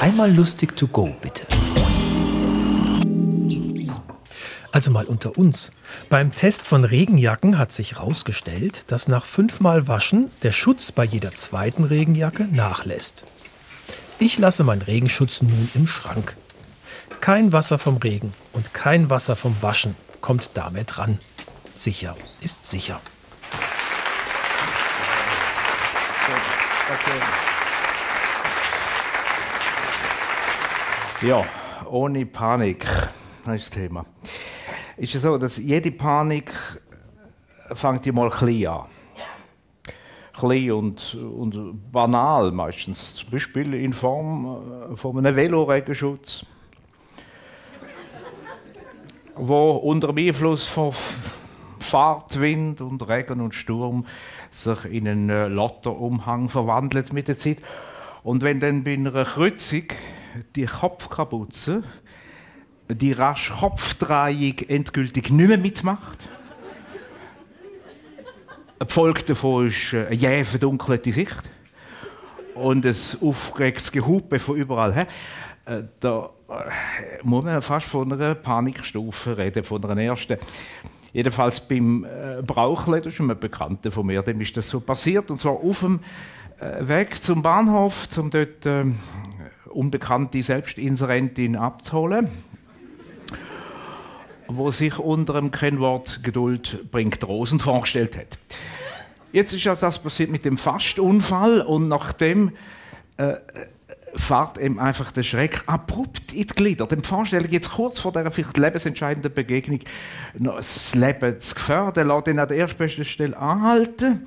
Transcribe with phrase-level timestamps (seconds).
[0.00, 1.46] Einmal lustig to go, bitte.
[4.70, 5.72] Also mal unter uns.
[6.10, 11.32] Beim Test von Regenjacken hat sich herausgestellt, dass nach fünfmal Waschen der Schutz bei jeder
[11.32, 13.24] zweiten Regenjacke nachlässt.
[14.18, 16.36] Ich lasse meinen Regenschutz nun im Schrank.
[17.20, 21.18] Kein Wasser vom Regen und kein Wasser vom Waschen kommt damit ran.
[21.74, 23.00] Sicher ist sicher.
[31.22, 31.46] Ja,
[31.90, 32.84] ohne Panik,
[33.46, 34.04] das ist das Thema.
[34.98, 36.52] Ist es so, dass jede Panik
[37.72, 38.86] fängt mal klein an.
[40.38, 43.14] Klein und, und banal meistens.
[43.14, 46.44] Zum Beispiel in Form äh, von einem Veloregenschutz,
[49.36, 50.92] wo unter dem Einfluss von
[51.80, 54.04] Fahrt, Wind und Regen und Sturm
[54.50, 57.62] sich in einen äh, Lotterumhang verwandelt mit der Zeit.
[58.26, 59.84] Und wenn dann bei einer Kreuzung
[60.56, 61.84] die Kopfkapuze
[62.88, 66.18] die rasch Kopfdrehung endgültig nicht mehr mitmacht,
[68.80, 71.40] eine Folge davon ist äh, eine jäh verdunkelte Sicht
[72.56, 75.06] und ein aufgeregtes Gehupe von überall her.
[75.64, 76.30] Äh, da
[77.22, 80.38] muss man fast von einer Panikstufe reden, von einer ersten.
[81.12, 85.30] Jedenfalls beim äh, Brauchle, das ist ein Bekannter von mir, dem ist das so passiert.
[85.30, 86.00] Und zwar auf dem äh,
[86.58, 88.84] Weg zum Bahnhof, um dort äh,
[89.68, 92.28] unbekannte Selbstinserentin abzuholen,
[94.48, 98.38] wo sich unter dem Kennwort Geduld bringt Rosen vorgestellt hat.
[99.32, 102.52] Jetzt ist ja das passiert mit dem Fastunfall und nachdem
[103.18, 103.34] äh,
[104.14, 106.86] fährt ihm einfach der Schreck abrupt in die Glieder.
[106.86, 109.80] Dem Vorstellung jetzt kurz vor dieser vielleicht lebensentscheidenden Begegnung
[110.32, 114.26] das Leben zu gefährden, lässt ihn an der erstbesten Stelle anhalten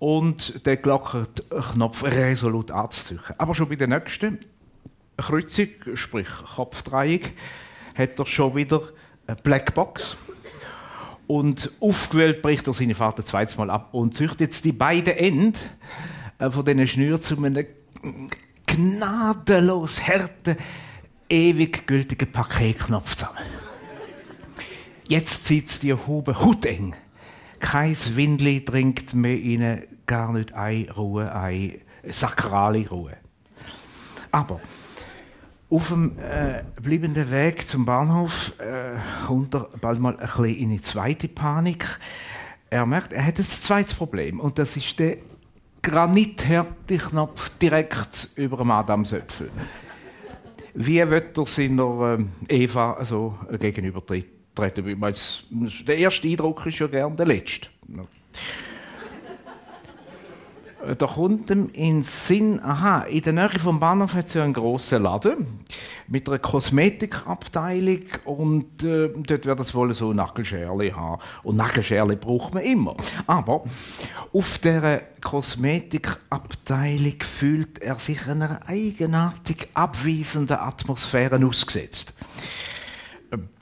[0.00, 3.34] und den Glockenknopf resolut anzuzüchen.
[3.38, 4.38] Aber schon bei der nächsten
[5.18, 7.20] Kreuzung, sprich Kopfdrehung,
[7.94, 8.82] hat er schon wieder
[9.26, 10.16] eine Blackbox.
[11.26, 15.14] Und aufgewählt bricht er seine Fahrt ein zweites Mal ab und züchtet jetzt die beiden
[15.14, 15.54] Enden
[16.38, 17.66] äh, von diesen Schnüren zu einem
[18.66, 20.56] gnadenlos harten,
[21.28, 23.38] ewig gültigen Paketknopf zusammen.
[25.06, 26.94] Jetzt zieht die Hube huteng.
[27.60, 31.78] Kein Windli dringt mehr ihnen gar nicht ein Ruhe, eine
[32.08, 33.16] sakrale Ruhe.
[34.32, 34.60] Aber
[35.68, 40.70] auf dem äh, bleibenden Weg zum Bahnhof äh, kommt er bald mal ein bisschen in
[40.70, 41.86] eine zweite Panik.
[42.70, 45.18] Er merkt, er hat ein zweites Problem und das ist der
[45.82, 49.50] Granithärteknopf direkt über dem Adamsöpfel.
[50.74, 52.18] Wie wird er seiner
[52.48, 54.39] äh, Eva so gegenübertreten?
[54.58, 57.68] Der erste Eindruck ist ja gern der letzte.
[60.98, 64.44] Da kommt ihm in den Sinn, aha, in der Nähe vom Bahnhof hat es ja
[64.44, 65.46] einen grossen Laden
[66.08, 71.20] mit einer Kosmetikabteilung und äh, dort wird es wohl so Nackelschärle haben.
[71.42, 72.96] Und Nackelschärle braucht man immer.
[73.26, 73.64] Aber
[74.32, 82.14] auf dieser Kosmetikabteilung fühlt er sich einer eigenartig abweisenden Atmosphäre ausgesetzt.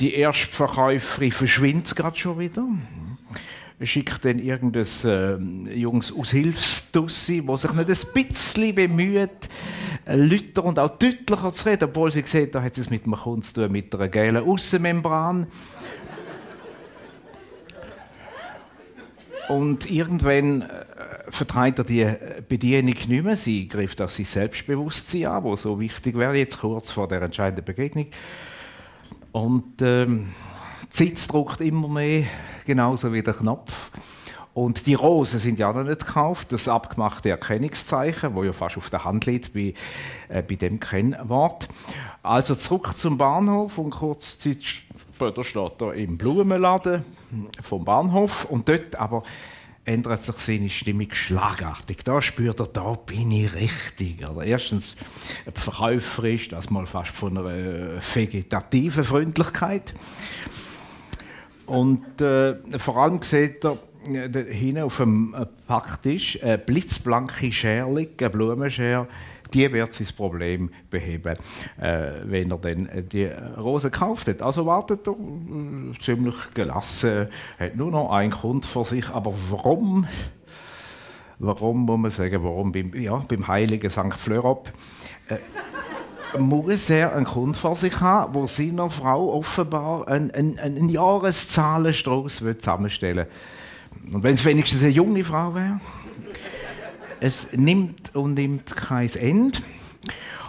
[0.00, 2.66] Die Erstverkäuferin verschwindet gerade schon wieder
[3.80, 9.48] schickt dann irgendein äh, junges Aushilfsdussi, das sich nicht ein bisschen bemüht,
[10.06, 13.42] lüter und auch deutlicher zu reden, obwohl sie sieht, da hat es mit einem Kunden
[13.42, 15.46] zu tun, mit einer gelben Außenmembran.
[19.48, 20.66] Und irgendwann äh,
[21.28, 22.12] vertreibt er die
[22.48, 23.36] Bedienung nicht mehr.
[23.36, 27.64] Sie greift auf sein Selbstbewusstsein an, wo so wichtig wäre, jetzt kurz vor der entscheidenden
[27.64, 28.08] Begegnung.
[29.32, 30.32] Und ähm,
[30.82, 32.24] die Zeit druckt immer mehr,
[32.64, 33.90] genauso wie der Knopf.
[34.54, 38.90] Und die Rosen sind ja noch nicht gekauft, das abgemachte Erkennungszeichen, wo ja fast auf
[38.90, 39.72] der Hand liegt bei,
[40.28, 41.68] äh, bei dem Kennwort.
[42.24, 47.04] Also zurück zum Bahnhof und kurz Zeit später steht er im Blumenladen
[47.62, 49.22] vom Bahnhof und dort aber
[49.88, 52.04] ändert sich seine Stimmung schlagartig.
[52.04, 54.28] Da spürt er, da bin ich richtig.
[54.28, 54.96] Oder erstens
[55.54, 59.94] verkäuferisch, das mal fast von einer äh, vegetativen Freundlichkeit.
[61.64, 63.78] Und äh, vor allem sieht er
[64.14, 69.08] hinten auf dem äh, Packtisch eine blitzblanke Scherle, eine Blumenschere.
[69.54, 71.34] Die wird sein Problem beheben,
[71.80, 74.42] äh, wenn er dann äh, die Rose gekauft hat.
[74.42, 77.28] Also wartet er äh, ziemlich gelassen,
[77.58, 79.08] hat nur noch einen Grund vor sich.
[79.10, 80.06] Aber warum?
[81.38, 84.12] Warum muss man sagen, warum beim, ja, beim heiligen St.
[84.16, 84.72] Fleurop?
[85.28, 85.36] Äh,
[86.36, 92.42] muss er einen Kunden vor sich haben, der seiner Frau offenbar einen, einen, einen Jahreszahlenstrauß
[92.58, 93.32] zusammenstellen will.
[94.12, 95.80] Und wenn es wenigstens eine junge Frau wäre.
[97.20, 99.58] Es nimmt und nimmt kein Ende.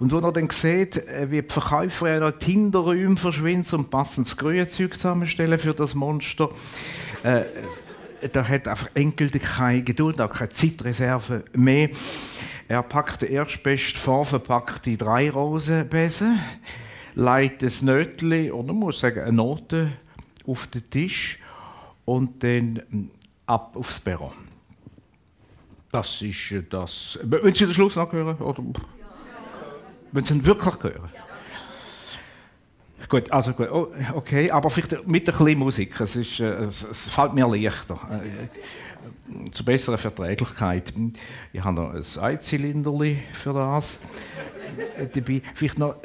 [0.00, 4.36] Und wo er dann sieht, äh, wie die Verkäufer in die Hinterräume verschwinden und passendes
[4.36, 6.50] Grünzeug zusammenstellen für das Monster,
[7.22, 7.42] äh,
[8.32, 11.90] da hat einfach endgültig keine Geduld, auch keine Zeitreserve mehr.
[12.68, 16.38] Er packt den erstbest vorverpackte drei Rosenbesen,
[17.14, 19.92] legt das Nötli, oder muss sagen, eine Note
[20.46, 21.38] auf den Tisch
[22.04, 23.10] und dann hm,
[23.46, 24.32] ab aufs Büro.
[25.92, 27.18] Das ist äh, das.
[27.22, 28.36] Wenn Sie den Schluss noch hören?
[28.38, 28.62] Oder?
[30.12, 31.10] Wenn Sie ihn wirklich hören?
[33.08, 36.00] Gut, also gut, oh, okay, aber vielleicht mit ein bisschen Musik.
[36.00, 37.98] Es, ist, äh, es fällt mir leichter.
[38.10, 38.48] Äh,
[39.52, 40.92] zu besserer Verträglichkeit.
[41.52, 43.98] Ich habe noch ein Einzylinderli für das
[45.14, 45.42] dabei.
[45.54, 45.96] Vielleicht noch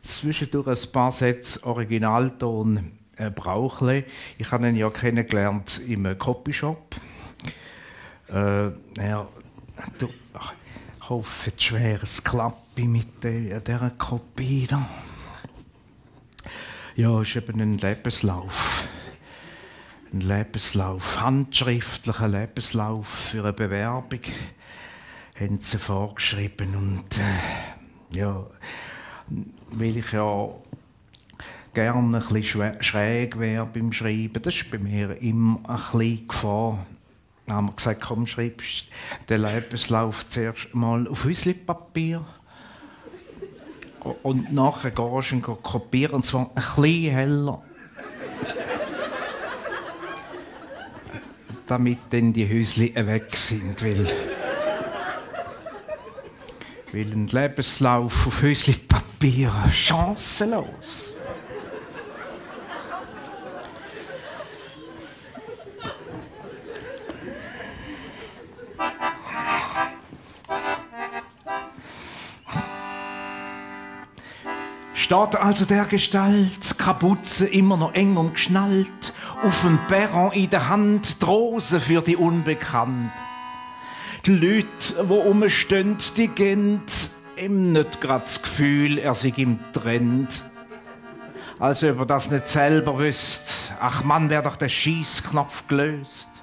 [0.00, 4.04] zwischendurch ein paar Sätze Originalton äh, Brauchle.
[4.38, 6.96] Ich habe ihn ja kennengelernt im Copyshop.
[8.28, 9.28] Äh, er
[9.98, 10.52] du, ach,
[11.08, 14.86] hoffe, schweres Klappe mit der, dieser Kopie da.
[16.96, 18.88] Ja, es ist eben ein Lebenslauf.
[20.12, 24.20] Ein Lebenslauf, handschriftlicher Lebenslauf für eine Bewerbung,
[25.38, 26.74] haben sie vorgeschrieben.
[26.74, 28.46] Und äh, ja,
[29.72, 30.48] weil ich ja
[31.76, 34.40] gerne ein bisschen schräg wäre beim Schreiben.
[34.40, 36.86] Das ist bei mir immer ein bisschen Gefahr.
[37.46, 38.84] Dann haben wir gesagt, komm, schreibst
[39.28, 42.24] den Lebenslauf zuerst mal auf Häuslipapier.
[44.22, 47.62] Und nachher gehst du ihn kopieren, und zwar ein bisschen heller.
[51.66, 53.84] Damit dann die Häusli weg sind.
[53.84, 54.06] Weil,
[56.92, 61.15] weil ein Lebenslauf auf Häuslipapier chancenlos.
[75.06, 81.22] Steht also der Gestalt, Kapuze immer noch eng umgeschnallt, auf dem Perron in der Hand,
[81.22, 83.12] die für die Unbekannt.
[84.26, 86.82] Die Leute, wo umstehen, die gehen,
[87.36, 90.42] ihm nicht grad das Gefühl, er sich im Trend.
[91.60, 96.35] Als ob er das nicht selber wüsst, ach Mann, wär doch der Schießknopf gelöst.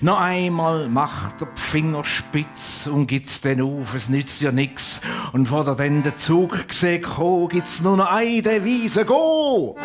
[0.00, 5.00] Noch einmal macht er die Finger spitz und gibt's den auf, es nützt ja nix.
[5.32, 7.04] Und vor der dann der Zug gesehen,
[7.50, 9.76] gibt's nur noch eine Devise, go!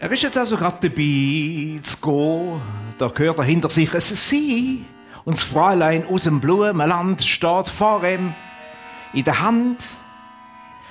[0.00, 2.60] Er ist jetzt also gerade dabei zu gehen.
[2.98, 4.84] Da hört er hinter sich ein Sie.
[5.30, 8.34] Und das Fräulein aus dem Blumenland steht vor ihm
[9.12, 9.78] in der Hand.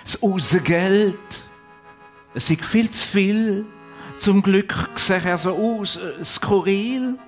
[0.06, 1.20] Das Rausgeld.
[2.34, 3.66] Es ist viel zu viel.
[4.18, 7.20] Zum Glück sieht er so aus, äh, skurril.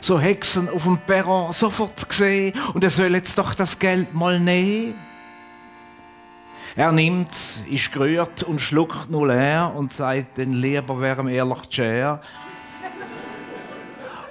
[0.00, 4.40] So Hexen auf dem Perron sofort gesehen und er soll jetzt doch das Geld mal
[4.40, 4.94] nehmen.
[6.74, 7.36] Er nimmt,
[7.68, 12.22] ist gerührt und schluckt nur leer und sagt, denn lieber wäre ihm ehrlich Chair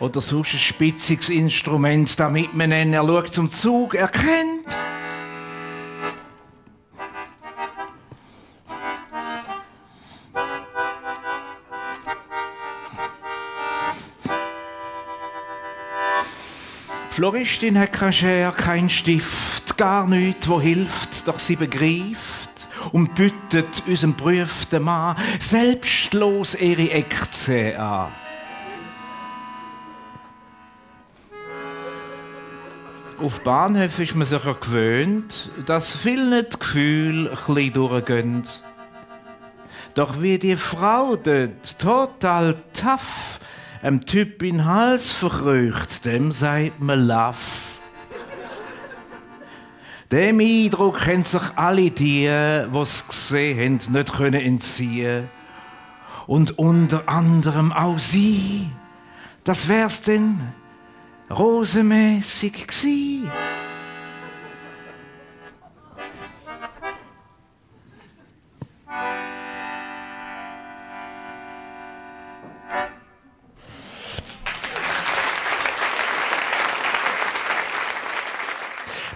[0.02, 4.66] oder sonst ein spitziges Instrument, damit man ihn, er schaut zum Zug, erkennt.
[17.10, 22.50] Die Floristin hat kein Scher, kein Stift, gar nichts, wo hilft, doch sie begreift
[22.92, 28.12] und bittet unserem prüften Mann selbstlos ihre Ekze an.
[33.22, 37.30] Auf Bahnhöfen ist man sich ja gewöhnt, dass viele das Gefühl
[37.72, 38.44] durchgehen.
[39.94, 43.40] Doch wie die Frau dort total tough
[43.84, 47.38] einem Typ in den Hals verkrücht, dem sagt man Love.
[50.12, 55.30] Dem Eindruck haben sich alle die, die es gesehen haben, nicht können entziehen
[56.26, 58.68] Und unter anderem auch sie.
[59.44, 60.40] Das wär's denn
[61.32, 63.30] rosenmäßig gsi.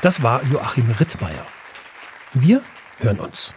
[0.02, 1.46] Das war Joachim Rittmeier.
[2.34, 2.62] Wir
[3.00, 3.56] hören uns.